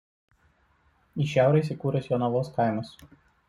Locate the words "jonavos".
2.13-2.53